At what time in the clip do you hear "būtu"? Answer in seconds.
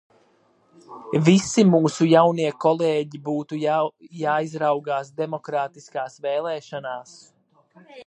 3.29-3.61